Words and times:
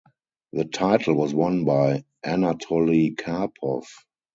The 0.53 0.65
title 0.65 1.13
was 1.13 1.31
won 1.31 1.63
by 1.63 2.05
Anatoly 2.25 3.15
Karpov. 3.15 3.85